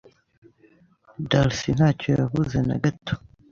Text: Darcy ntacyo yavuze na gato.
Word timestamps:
Darcy 1.29 1.69
ntacyo 1.77 2.09
yavuze 2.19 2.57
na 2.67 2.75
gato. 2.83 3.13